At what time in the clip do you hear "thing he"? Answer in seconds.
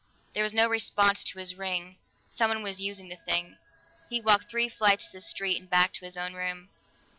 3.17-4.19